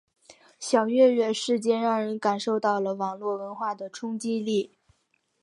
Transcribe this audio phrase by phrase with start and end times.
[0.59, 4.79] 小月月事件让人感受到了网络文化的冲击力。